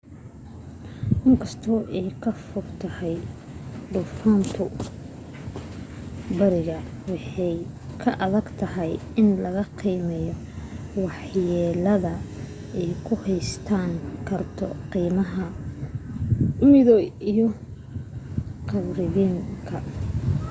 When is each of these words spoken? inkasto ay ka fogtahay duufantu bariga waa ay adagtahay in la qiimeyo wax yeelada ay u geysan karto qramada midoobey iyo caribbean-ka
inkasto 1.27 1.73
ay 1.97 2.07
ka 2.23 2.31
fogtahay 2.47 3.17
duufantu 3.91 4.63
bariga 6.37 6.77
waa 7.09 7.45
ay 7.47 7.57
adagtahay 8.25 8.91
in 9.21 9.29
la 9.55 9.63
qiimeyo 9.79 10.33
wax 11.03 11.19
yeelada 11.49 12.13
ay 12.79 12.89
u 13.13 13.15
geysan 13.23 13.91
karto 14.27 14.67
qramada 14.91 15.45
midoobey 16.71 17.09
iyo 17.31 17.47
caribbean-ka 18.69 19.75